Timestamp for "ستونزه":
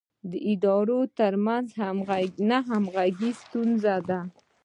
3.41-3.95